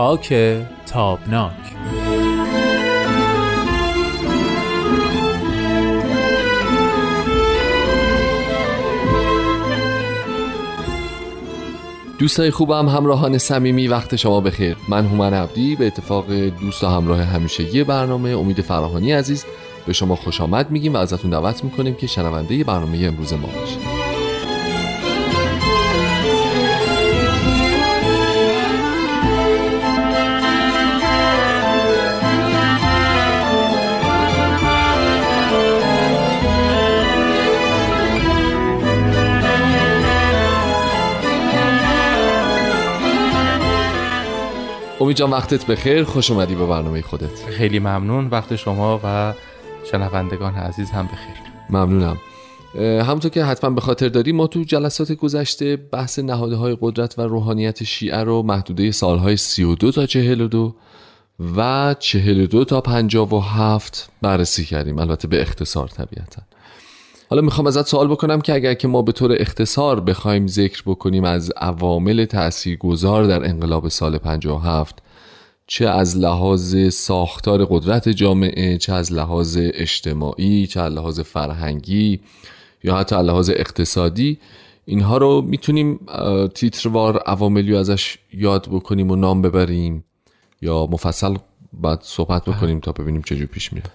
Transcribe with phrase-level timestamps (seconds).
[0.00, 0.34] خاک
[0.86, 1.52] تابناک.
[12.18, 14.76] دوستای خوبم همراهان صمیمی وقت شما بخیر.
[14.88, 19.44] من هومن عبدی به اتفاق دوست و همراه همیشگی برنامه امید فراهانی عزیز.
[19.86, 24.19] به شما خوش آمد میگیم و ازتون دعوت می‌کنیم که شنونده برنامه امروز ما باشید.
[45.10, 46.04] امید جان وقتت بخیر.
[46.04, 47.44] خوش اومدی به برنامه خودت.
[47.50, 48.26] خیلی ممنون.
[48.26, 49.34] وقت شما و
[49.90, 51.36] شنوندگان عزیز هم بخیر.
[51.70, 52.16] ممنونم.
[52.78, 57.22] همونطور که حتما به خاطر داری ما تو جلسات گذشته بحث نهاده های قدرت و
[57.22, 60.74] روحانیت شیعه رو محدوده سالهای 32 تا 42
[61.56, 64.98] و 42 تا 57 بررسی کردیم.
[64.98, 66.42] البته به اختصار طبیعتا.
[67.30, 71.24] حالا می‌خوام ازت سوال بکنم که اگر که ما به طور اختصار بخوایم ذکر بکنیم
[71.24, 75.02] از عوامل تاثیرگذار در انقلاب سال 57
[75.66, 82.20] چه از لحاظ ساختار قدرت جامعه چه از لحاظ اجتماعی چه از لحاظ فرهنگی
[82.84, 84.38] یا حتی از لحاظ اقتصادی
[84.84, 86.00] اینها رو می‌تونیم
[86.54, 90.04] تیتروار عواملی ازش یاد بکنیم و نام ببریم
[90.62, 91.36] یا مفصل
[91.72, 93.90] بعد صحبت بکنیم تا ببینیم چجور پیش میره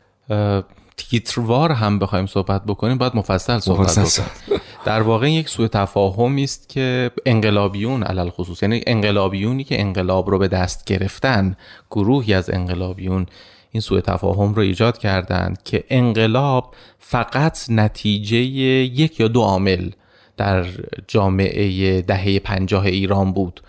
[0.98, 4.62] تیتروار هم بخوایم صحبت بکنیم باید مفصل صحبت بکنیم.
[4.86, 10.38] در واقع یک سوء تفاهمی است که انقلابیون علل خصوص یعنی انقلابیونی که انقلاب رو
[10.38, 11.58] به دست گرفتن
[11.92, 13.26] گروهی از انقلابیون
[13.72, 19.90] این سوء تفاهم رو ایجاد کردند که انقلاب فقط نتیجه یک یا دو عامل
[20.38, 20.66] در
[21.08, 23.62] جامعه دهه پنجاه ایران بود.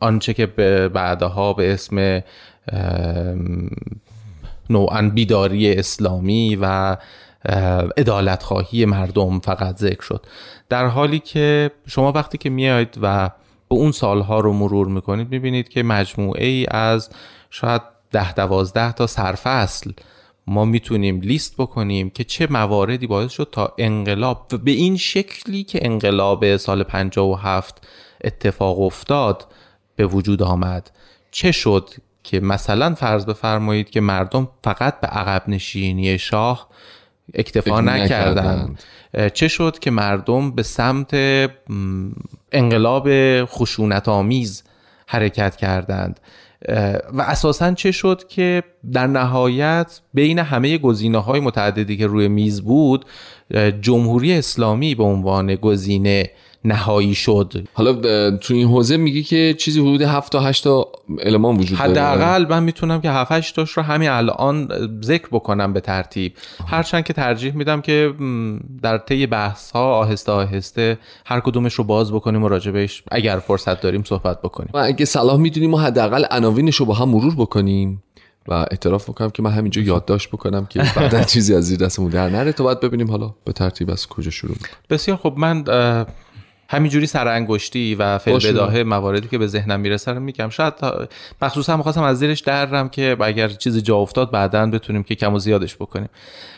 [0.00, 0.46] آنچه که
[0.94, 2.22] بعدها به اسم
[4.70, 6.96] نوعا بیداری اسلامی و
[7.96, 10.26] ادالت خواهی مردم فقط ذکر شد.
[10.68, 13.28] در حالی که شما وقتی که میاید و
[13.68, 17.10] به اون سالها رو مرور می‌کنید می‌بینید که مجموعه ای از
[17.50, 19.90] شاید ده دوازده تا سرفصل
[20.46, 25.86] ما می‌تونیم لیست بکنیم که چه مواردی باعث شد تا انقلاب به این شکلی که
[25.86, 27.86] انقلاب سال 57
[28.24, 29.46] اتفاق افتاد
[29.96, 30.90] به وجود آمد.
[31.30, 31.90] چه شد؟
[32.28, 36.68] که مثلا فرض بفرمایید که مردم فقط به عقب نشینی شاه
[37.34, 38.82] اکتفا نکردند.
[39.34, 41.14] چه شد که مردم به سمت
[42.52, 43.08] انقلاب
[43.44, 44.64] خشونت آمیز
[45.06, 46.20] حرکت کردند؟
[47.12, 48.62] و اساسا چه شد که
[48.92, 53.04] در نهایت بین همه گزینه های متعددی که روی میز بود
[53.80, 56.30] جمهوری اسلامی به عنوان گزینه
[56.68, 57.66] نهایی شد.
[57.72, 57.92] حالا
[58.36, 60.88] تو این حوزه میگی که چیزی حدود 7 تا 8 تا
[61.22, 61.90] المان وجود داره.
[61.90, 64.68] حداقل من می‌تونم که 7 8 تاش رو همین الان
[65.04, 66.32] ذکر بکنم به ترتیب.
[66.66, 68.14] هرچند که ترجیح میدم که
[68.82, 73.80] در طی بحث ها آهسته آهسته هر کدومش رو باز بکنیم و راجبش اگر فرصت
[73.80, 74.70] داریم صحبت بکنیم.
[74.74, 78.02] و اگه صلاح می‌دونیم حداقل عناوینش رو با هم مرور بکنیم
[78.48, 82.28] و اعتراف می‌کنم که من همینجا یادداشت بکنم که بعدا چیزی از زیر دستمون در
[82.28, 82.52] نره.
[82.52, 84.74] تا بعد ببینیم حالا به ترتیب از کجا شروع می‌کنیم.
[84.90, 85.64] بسیار خب من
[86.70, 90.48] همینجوری سرانگشتی و فعل بداهه مواردی که به ذهنم می‌رسه رو میگم.
[90.48, 90.74] شاید
[91.42, 95.38] مخصوصا می‌خواستم از زیرش درم که اگر چیزی جا افتاد بعدا بتونیم که کم و
[95.38, 96.08] زیادش بکنیم.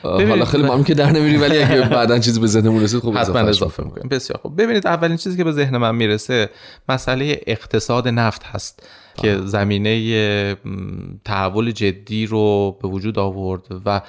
[0.03, 3.38] حالا خیلی ممنون که در نمیری ولی اگه بعدا چیزی به ذهنمون رسید خب حتما
[3.38, 4.09] اضافه می‌کنیم.
[4.09, 6.50] بسیار خب ببینید اولین چیزی که به ذهن من می‌رسه
[6.88, 8.87] مسئله اقتصاد نفت هست.
[9.16, 10.56] که زمینه
[11.25, 14.00] تحول جدی رو به وجود آورد و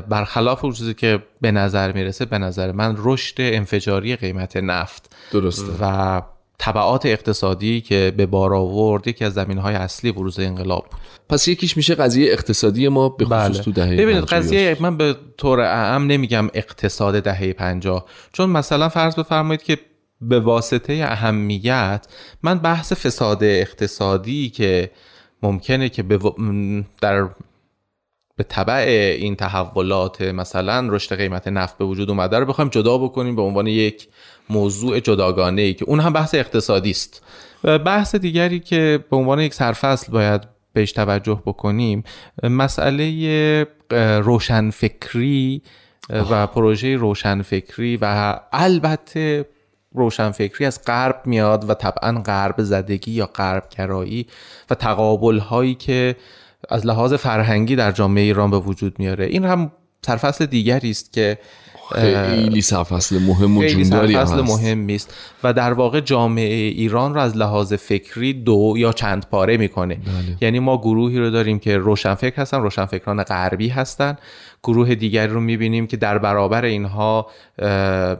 [0.00, 5.72] برخلاف اون چیزی که به نظر می‌رسه به نظر من رشد انفجاری قیمت نفت درسته.
[5.80, 6.22] و
[6.58, 11.00] طبعات اقتصادی که به بار آورد یکی از زمین های اصلی بروز انقلاب بود.
[11.28, 13.62] پس یکیش میشه قضیه اقتصادی ما به خصوص بله.
[13.62, 19.14] تو دهه ببینید قضیه من به طور اعم نمیگم اقتصاد دهه 50 چون مثلا فرض
[19.16, 19.78] بفرمایید که
[20.20, 22.06] به واسطه اهمیت
[22.42, 24.90] من بحث فساد اقتصادی که
[25.42, 26.02] ممکنه که
[27.00, 27.28] در
[28.36, 28.84] به طبع
[29.18, 33.66] این تحولات مثلا رشد قیمت نفت به وجود اومده رو بخوایم جدا بکنیم به عنوان
[33.66, 34.08] یک
[34.50, 37.22] موضوع جداگانه ای که اون هم بحث اقتصادی است.
[37.64, 40.42] بحث دیگری که به عنوان یک سرفصل باید
[40.72, 42.04] بهش توجه بکنیم
[42.42, 43.66] مسئله
[44.22, 45.62] روشنفکری
[46.10, 49.46] و پروژه روشنفکری و البته
[49.94, 54.26] روشنفکری از غرب میاد و طبعا غرب زدگی یا غرب کرایی
[54.70, 56.16] و تقابل هایی که
[56.68, 59.24] از لحاظ فرهنگی در جامعه ایران به وجود میاره.
[59.24, 59.72] این هم
[60.06, 61.38] سرفصل دیگری است که
[61.94, 64.40] خیلی سرفصل مهم و خیلی سرفصل.
[64.40, 65.14] مهمی است
[65.44, 69.94] و در واقع جامعه ایران رو از لحاظ فکری دو یا چند پاره می‌کنه.
[69.94, 70.36] بله.
[70.40, 74.16] یعنی ما گروهی رو داریم که روشنفکر هستن روشنفکران غربی هستن.
[74.62, 77.26] گروه دیگری رو می‌بینیم که در برابر اینها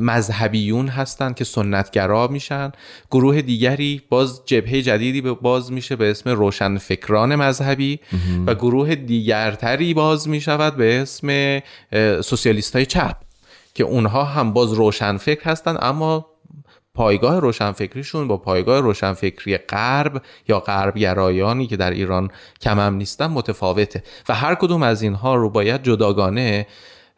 [0.00, 2.73] مذهبیون هستن که سنتگرا میشن.
[3.11, 8.00] گروه دیگری باز جبهه جدیدی به- باز میشه به اسم روشنفکران مذهبی.
[8.47, 11.61] و گروه دیگرتری باز می‌شود به اسم
[12.20, 13.17] سوسیالیست های چپ.
[13.75, 16.26] که اونها هم باز روشنفکر هستن اما
[16.94, 22.31] پایگاه روشنفکریشون با پایگاه روشنفکری غرب یا غربگرایانی که در ایران
[22.61, 24.03] کم هم نیستن متفاوته.
[24.29, 26.67] و هر کدوم از اینها رو باید جداگانه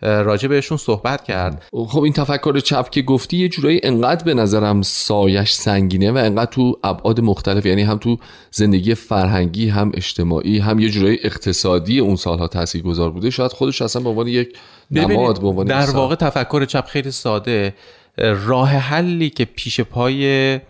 [0.02, 1.62] راجع بهشون صحبت کرد.
[1.88, 6.50] خب این تفکر چپ که گفتی یه جورایی انقدر به نظرم سایش سنگینه و انقدر
[6.50, 8.17] تو ابعاد مختلف یعنی هم تو
[8.50, 13.31] زندگی فرهنگی هم اجتماعی هم یه جورایی اقتصادی اون سالها تاثیرگذار بوده.
[13.31, 14.56] شاید خودش اصلا به عنوان یک
[14.91, 15.94] نماد به عنوان در مثال.
[15.94, 17.75] واقع تفکر چپ خیلی ساده.
[18.19, 20.61] راه حلی که پیش پای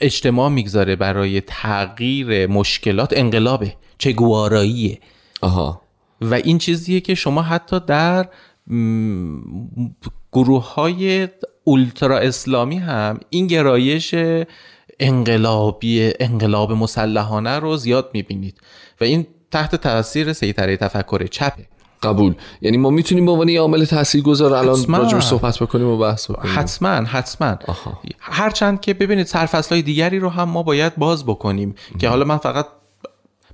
[0.00, 4.98] اجتماع می‌گذاره برای تغییر مشکلات انقلابه چگواراییه
[5.40, 5.87] آها.
[6.20, 8.28] و این چیزیه که شما حتی در
[10.32, 11.28] گروه های
[11.64, 14.14] اولترا اسلامی هم این گرایش
[15.00, 18.60] انقلابی انقلاب مسلحانه رو زیاد می‌بینید
[19.00, 21.66] و این تحت تاثیر سیطره تفکر چپه.
[22.02, 22.34] قبول.
[22.60, 24.94] یعنی ما می‌تونیم به عنوان عامل تاثیرگذار الان.
[24.94, 26.52] راجعش صحبت بکنیم و بحث بکنیم.
[26.58, 27.58] حتما حتما.
[28.18, 32.38] هرچند که ببینید سرفصل های دیگری رو هم ما باید باز بکنیم که حالا من
[32.38, 32.66] فقط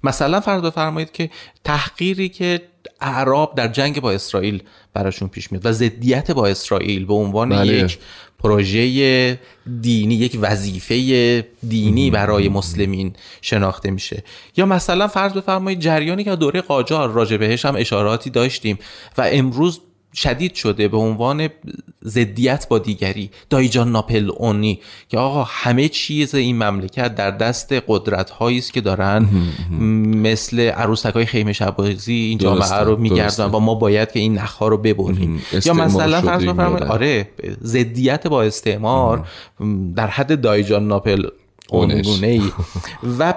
[0.05, 1.31] مثلا فرض بفرمایید که
[1.65, 2.61] تحقیری که
[3.01, 4.63] اعراب در جنگ با اسرائیل
[4.95, 7.73] براشون پیش میاد و ضدیت با اسرائیل به عنوان بله.
[7.73, 7.99] یک
[8.39, 9.39] پروژه
[9.81, 14.23] دینی یک وظیفه دینی برای مسلمین شناخته میشه
[14.57, 18.79] یا مثلا فرض بفرمایید جریانی که دوره قاجار راجع بهش هم اشاراتی داشتیم
[19.19, 19.81] و امروز
[20.15, 21.49] شدید شده به عنوان
[22.05, 23.31] ضدیت با دیگری.
[23.51, 28.81] دایجان ناپل اونی که آقا همه چیز این مملکت در دست قدرت هایی است که
[28.81, 29.29] دارن.
[30.15, 33.47] مثل عروسک های خیمه شبازی این جامعه رو میگردن.
[33.47, 35.43] و ما باید که این نخها رو ببریم.
[35.65, 36.83] یا مثلا فرض بفرمایید.
[36.83, 37.29] آره
[37.63, 39.27] ضدیت با استعمار
[39.97, 41.27] در حد دایجان ناپل.
[41.69, 42.43] اونگونه ای.
[43.19, 43.35] و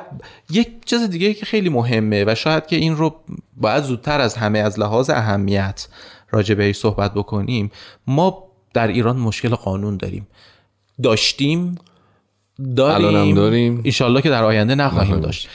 [0.50, 3.16] یک چیز دیگه که خیلی مهمه و شاید که این رو
[3.58, 5.88] باید زودتر از همه از لحاظ اهمیت
[6.32, 7.72] راجع بهش صحبت بکنیم
[8.08, 8.44] ما
[8.74, 10.28] در ایران مشکل قانون داریم.
[11.04, 11.76] داشتیم
[12.76, 13.36] داریم.
[13.36, 13.82] داریم.
[13.84, 15.50] ایشالله که در آینده نخواهیم داشت.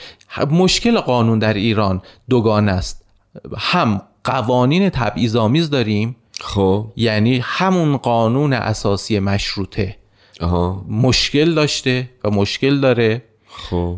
[0.51, 3.05] مشکل قانون در ایران دوگانه است.
[3.57, 6.15] هم قوانین تبعیض‌آمیز داریم.
[6.41, 6.87] خب.
[6.95, 9.97] یعنی همون قانون اساسی مشروطه.
[10.41, 10.85] آها.
[10.89, 13.23] مشکل داشته و مشکل داره.
[13.47, 13.97] خب.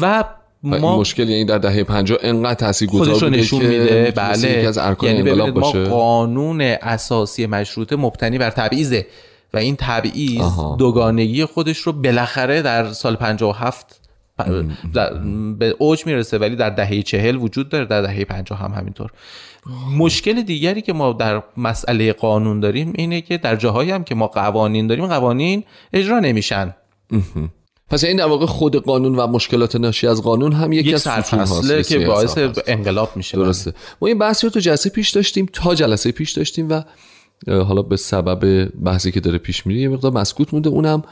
[0.00, 0.24] و
[0.72, 4.12] این ما مشکل یعنی در دهه 50 انقدر تاثیرگذار بوده نشون که میده.
[4.16, 4.50] بله.
[4.50, 5.84] یکی از ارکان یعنی انقلاب ببینید ما باشه.
[5.84, 9.06] قانون اساسی مشروطه مبتنی بر تبعیضه
[9.54, 10.42] و این تبعیض.
[10.78, 14.00] دوگانگی خودش رو بالاخره در سال 57
[14.40, 14.44] پ-
[14.94, 15.14] در-
[15.58, 19.10] به اوج می‌رسه ولی در دهه چهل وجود داره در دهه 50 هم همینطور.
[19.98, 24.26] مشکل دیگری که ما در مسئله قانون داریم اینه که در جاهایی هم که ما
[24.26, 26.74] قوانین داریم قوانین اجرا نمیشن.
[27.90, 31.02] پس این در واقع خود قانون و مشکلات ناشی از قانون هم یکی یک از
[31.02, 32.38] سرفصله که باعث.
[32.66, 33.36] انقلاب میشه.
[33.36, 33.72] درسته.
[34.00, 36.82] ما این بحثی رو تو جلسه پیش داشتیم تا جلسه پیش داشتیم و
[37.46, 40.68] حالا به سبب بحثی که داره پیش میره یه مقدار مسکوت مونده.
[40.68, 41.02] اونم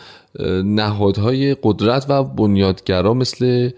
[0.64, 3.71] نهادهای قدرت و بنیادگرا مثل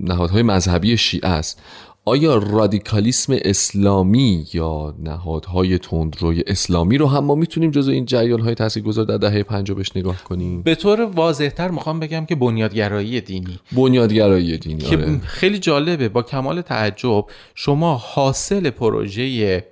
[0.00, 1.60] نهادهای مذهبی شیعه است.
[2.08, 8.54] آیا رادیکالیسم اسلامی یا نهادهای تندروی اسلامی رو هم ما می‌تونیم جزو این جریان های
[8.54, 13.58] تاثیرگذار در دهه 50 بهش نگاه کنیم؟ به طور واضحتر می‌خوام بگم که بنیادگرایی دینی.
[13.72, 15.18] بنیادگرایی دینی که آره.
[15.18, 16.08] خیلی جالبه.
[16.08, 19.64] با کمال تعجب شما حاصل پروژه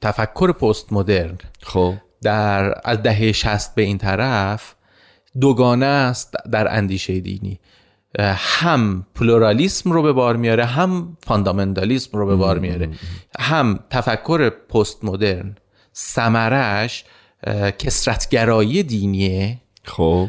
[0.00, 1.94] تفکر پست مدرن خب.
[2.22, 4.74] در از دهه 60 به این طرف
[5.40, 7.60] دوگانه است در اندیشه دینی.
[8.18, 12.90] هم پلورالیسم رو به بار میاره هم فاندامنتالیسم رو به بار میاره.
[13.38, 15.56] هم تفکر پست مدرن
[15.92, 17.04] سمرش
[17.78, 19.60] کسرتگرایی دینیه.
[19.84, 20.28] خب.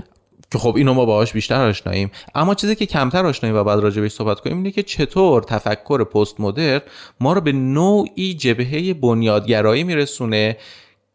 [0.51, 2.12] که خب اینو ما باهاش بیشتر آشناییم.
[2.36, 6.03] اما چیزی که کمتر آشناییم و بعد راجع بهش صحبت کنیم اینه که چطور تفکر
[6.03, 6.82] پست مدرن
[7.20, 10.58] ما رو به نوعی جبهه بنیادگرایی میرسونه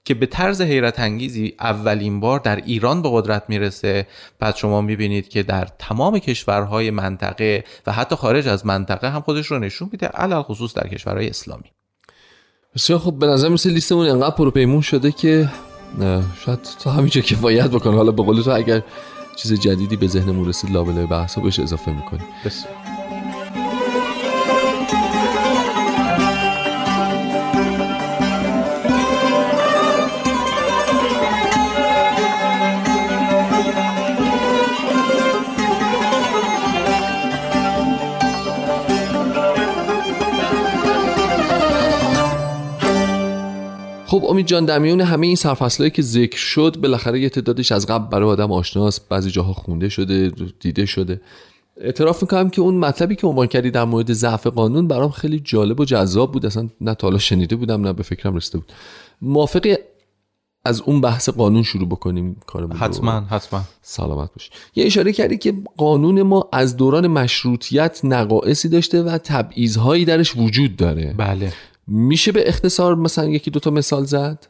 [0.05, 4.07] که به طرز حیرت انگیزی اولین بار در ایران به قدرت می‌رسه.
[4.39, 9.47] بعد شما می‌بینید که در تمام کشورهای منطقه و حتی خارج از منطقه هم خودش
[9.47, 11.73] رو نشون میده علل خصوص در کشورهای اسلامی.
[12.75, 15.49] بسیار خب به نظر مثل لیستمون انقدر پروپیمون شده که
[16.45, 17.97] شاید تا همینجا کفایت بکنه.
[17.97, 18.83] حالا به قول تو اگر
[19.37, 22.25] چیز جدیدی به ذهنمون رسید لابلای بحثا بهش اضافه می‌کنیم.
[22.45, 22.82] بسیار.
[44.33, 48.11] امید جان در میون همه این سرفصلایی که ذکر شد بالاخره یه تعدادش از قبل
[48.11, 51.21] برای آدم آشناست بعضی جاها خونده شده دیده شده.
[51.81, 55.81] اعتراف می‌کنم که اون مطلبی که عنوان کردی در مورد ضعف قانون برام خیلی جالب
[55.81, 56.47] و جذاب بود.
[56.47, 58.73] اصلا نه تا حالا شنیده بودم نه به فکرم رسیده بود.
[59.23, 59.77] موافقی
[60.65, 63.63] از اون بحث قانون شروع بکنیم؟ کارمون رو؟ حتما حتما.
[63.83, 70.05] سلامت باش یه اشاره کردی که قانون ما از دوران مشروطیت نقائصی داشته و تبعیضهایی
[70.05, 71.15] درش وجود داره.
[71.19, 71.53] بله.
[71.87, 74.47] میشه به اختصار مثلا یکی دوتا مثال زد؟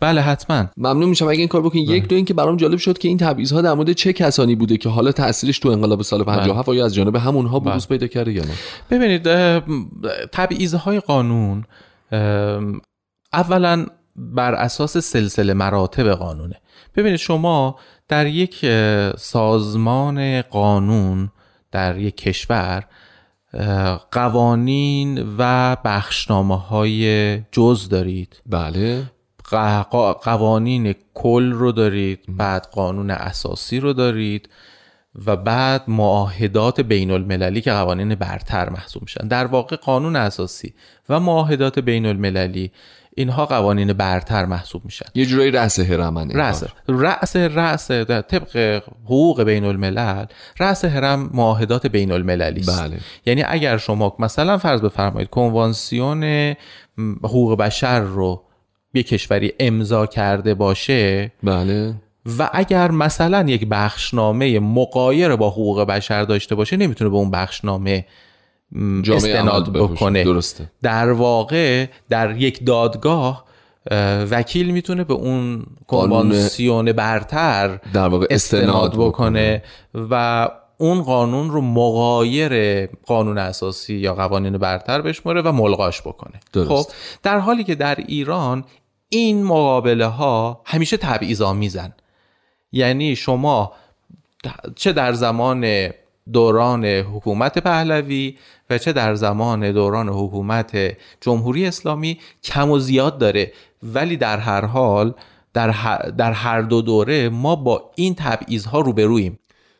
[0.00, 0.66] بله حتما.
[0.76, 1.28] ممنون میشم.
[1.28, 3.74] اگه این کار بکنید یک دو این که برام جالب شد که این تبعیضها در
[3.74, 7.60] مورد چه کسانی بوده که حالا تاثیرش تو انقلاب سال 57 آیا از جانب همونها
[7.60, 8.54] بروز پیدا کرده یا نه؟
[8.90, 9.62] ببینید اه،
[10.32, 11.64] تبعیضهای قانون
[13.32, 16.60] اولا بر اساس سلسله مراتب قانونه.
[16.96, 17.78] ببینید شما
[18.08, 18.66] در یک
[19.18, 21.30] سازمان قانون
[21.70, 22.84] در یک کشور
[24.10, 28.42] قوانین و بخشنامه های جز دارید.
[28.46, 29.10] بله.
[30.22, 34.48] قوانین کل رو دارید بعد قانون اساسی رو دارید
[35.26, 39.28] و بعد معاهدات بین المللی که قوانین برتر محسوب میشن.
[39.28, 40.74] در واقع قانون اساسی
[41.08, 42.72] و معاهدات بین المللی
[43.16, 45.06] اینها قوانین برتر محسوب میشن.
[45.14, 46.64] یه جورایی رأس هرمن رأس.
[46.88, 50.26] رأس رأس طبق حقوق بین الملل
[50.58, 52.82] رأس هرم معاهدات بین المللی است.
[52.82, 52.98] بله.
[53.26, 56.54] یعنی اگر شما مثلا فرض بفرمایید کنوانسیون
[57.22, 58.42] حقوق بشر رو
[58.94, 61.94] یه کشوری امضا کرده باشه بله.
[62.38, 68.04] و اگر مثلا یک بخشنامه مقایر با حقوق بشر داشته باشه نمی‌تونه به اون بخشنامه
[69.12, 69.72] استناد.
[69.72, 70.24] بکنه.
[70.24, 70.70] درسته.
[70.82, 73.44] در واقع در یک دادگاه
[73.90, 79.62] اه، وکیل می‌تونه به اون کنوانسیون برتر در واقع استناد بکنه.
[80.10, 86.40] و اون قانون رو مغایر قانون اساسی یا قوانین برتر بشماره و ملغاش بکنه.
[86.52, 86.68] درست.
[86.68, 88.64] خب در حالی که در ایران
[89.08, 91.92] این مقابله ها همیشه تبعیض آمیزن
[92.72, 93.72] یعنی شما
[94.76, 95.90] چه در زمان
[96.32, 98.36] دوران حکومت پهلوی
[98.74, 103.52] و چه در زمان دوران حکومت جمهوری اسلامی کم و زیاد داره.
[103.82, 105.14] ولی در هر حال
[105.54, 109.38] در هر, در هر دو دوره ما با این تبعیض ها روبرویم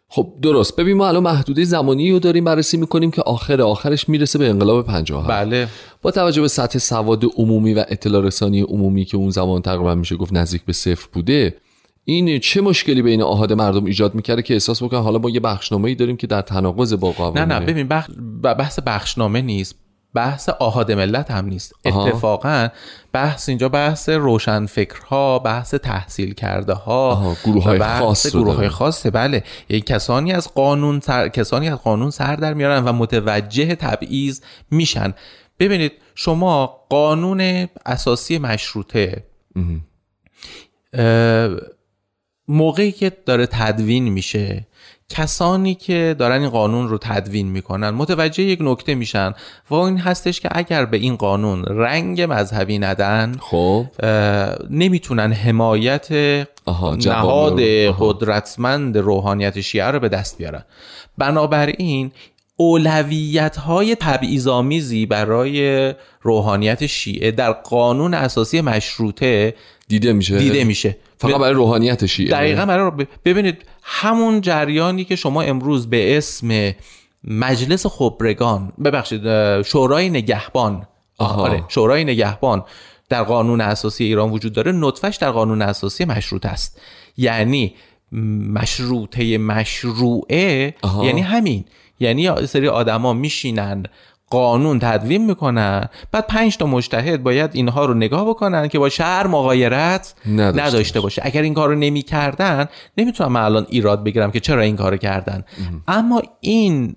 [0.09, 0.77] خب درست.
[0.77, 4.87] ببین ما الان محدوده زمانی رو داریم بررسی می‌کنیم که آخر آخرش می‌رسه به انقلاب
[4.87, 5.69] 57 بله.
[6.03, 10.17] با توجه به سطح سواد عمومی و اطلاع رسانی عمومی که اون زمان تقریبا میشه
[10.17, 11.55] گفت نزدیک به صفر بوده
[12.05, 15.89] این چه مشکلی بین آهاد مردم ایجاد می‌کرده که احساس بکنن حالا ما یه بخشنامه
[15.89, 17.39] ای داریم که در تناقض با قوانین.
[17.39, 18.11] نه نه ببین بخ...
[18.43, 19.75] بحث بخشنامه نیست.
[20.15, 21.75] بحث آهاد ملت هم نیست.
[21.85, 22.07] آها.
[22.07, 22.69] اتفاقا
[23.13, 28.69] بحث اینجا بحث روشنفکرها بحث تحصیل کرده ها و بحث خاص رو گروه های.
[28.69, 29.11] خاصه.
[29.11, 29.45] بله.
[29.69, 31.29] یعنی کسانی از قانون سر...
[31.29, 35.15] کسانی از قانون سر در میارن و متوجه تبعیض میشن.
[35.59, 39.25] ببینید شما قانون اساسی مشروطه
[40.95, 41.49] اه،
[42.49, 44.67] موقعی که داره تدوین میشه
[45.09, 49.33] کسانی که دارن این قانون رو تدوین می‌کنن متوجه یک نکته میشن.
[49.71, 53.87] و این هستش که اگر به این قانون رنگ مذهبی ندن خب.
[54.71, 56.13] نمی‌تونن حمایت
[57.07, 57.61] نهاد.
[57.99, 60.65] قدرتمند روحانیت شیعه رو به دست بیارن.
[61.19, 62.13] بنابراین
[62.57, 69.55] اولویت های تبعیض‌آمیزی برای روحانیت شیعه در قانون اساسی مشروطه
[69.89, 70.97] دیده میشه؟ دیده میشه.
[71.29, 76.73] فقط برای روحانیت شیعه دقیقا برای ببینید همون جریانی که شما امروز به اسم
[77.25, 79.23] مجلس خبرگان ببخشید
[79.63, 80.87] شورای نگهبان
[81.19, 81.43] آها.
[81.43, 82.65] آره شورای نگهبان
[83.09, 86.81] در قانون اساسی ایران وجود داره نطفش در قانون اساسی مشروط است
[87.17, 87.75] یعنی
[88.53, 91.05] مشروطه مشروعه آها.
[91.05, 91.65] یعنی همین
[92.01, 93.83] یعنی سری آدما میشینن
[94.35, 95.89] قانون تدوین می‌کنن.
[96.13, 101.01] بعد پنج تا مجتهد باید اینها رو نگاه بکنن که با شهر مغایرت نداشته نداشته
[101.01, 101.23] باشه.
[101.25, 102.67] اگر این کارو نمی‌کردن
[102.99, 105.45] نمی‌تونم الان ایراد بگیرم که چرا این کارو کردن.
[105.89, 106.97] اما این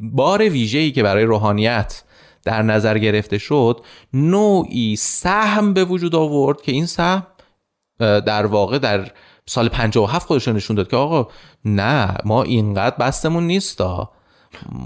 [0.00, 2.02] بار ویژه‌ای که برای روحانیت
[2.44, 3.80] در نظر گرفته شد
[4.12, 7.26] نوعی سهم به وجود آورد که این سهم
[7.98, 9.10] در واقع در
[9.46, 11.28] سال 57 خودش رو نشون داد که آقا
[11.64, 14.10] نه ما اینقدر بستمون نیستا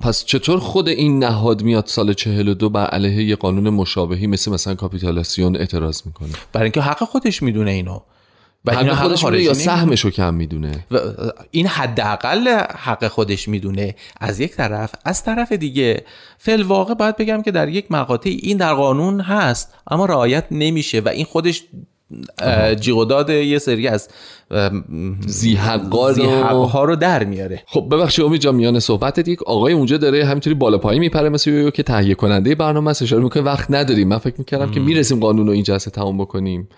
[0.02, 4.74] پس چطور خود این نهاد میاد سال 42 بر علیه یه قانون مشابهی مثل مثلا
[4.74, 8.00] کاپیتالاسیون اعتراض می‌کنه؟ برای اینکه حق خودش می‌دونه اینو.
[8.64, 9.54] و حق خودش می‌دونه یا.
[9.54, 10.98] سهمش رو کم می‌دونه؟ و
[11.50, 12.48] این حداقل
[12.78, 14.94] حق خودش می‌دونه از یک طرف.
[15.04, 16.04] از طرف دیگه
[16.38, 21.00] فل واقع باید بگم که در یک مقاطع این در قانون هست اما رعایت نمیشه
[21.00, 21.62] و این خودش
[22.80, 24.08] جیغ و داد یه سری از
[25.26, 27.62] زیحقا رو- زیحقها رو در میاره.
[27.66, 29.28] خب ببخشید امید جان میان صحبتت.
[29.28, 33.02] یک آقای اونجا داره همینطوری بالا پایین میپره مثل یویو که تهیه کننده برنامه است.
[33.02, 34.08] اشاره می‌کنه وقت نداریم.
[34.08, 36.68] من فکر می‌کردم که می‌رسیم قانون رو این جلسه تمام بکنیم.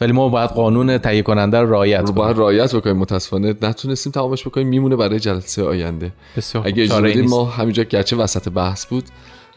[0.00, 2.14] ولی ما باید قانون تهیه کننده رو رعایت کنیم.
[2.14, 3.54] باید رعایت بکنیم متاسفانه.
[3.62, 4.68] نتونستیم تمامش بکنیم.
[4.68, 6.12] میمونه برای جلسه آینده.
[6.36, 6.66] بسیار.
[6.66, 7.22] اگه اجازه.
[7.22, 9.04] ما همینجا گرچه وسط بحث بود.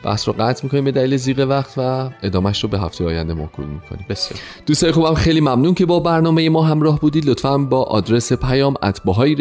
[0.04, 3.66] بحث رو قطع می‌کنیم به دلیل زیغ وقت و ادامهش رو به هفته آینده موکول
[3.66, 4.06] می‌کنیم.
[4.10, 4.40] بسیار.
[4.66, 7.26] دوستای خوبم خیلی ممنون که با برنامه ما همراه بودید.
[7.26, 9.36] لطفا با آدرس پیام اتباهای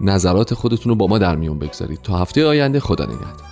[0.00, 2.02] نظرات خودتون رو با ما در میون بگذارید.
[2.02, 3.47] تا هفته آینده خدا نگهدار.